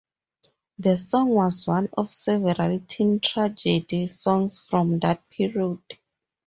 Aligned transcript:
The 0.79 0.97
song 0.97 1.29
was 1.29 1.67
one 1.67 1.89
of 1.95 2.11
several 2.11 2.79
teen 2.87 3.19
tragedy 3.19 4.07
songs 4.07 4.57
from 4.57 4.97
that 5.01 5.29
period. 5.29 5.77